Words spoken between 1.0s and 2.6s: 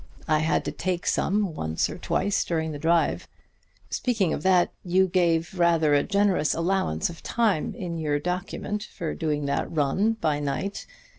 some once or twice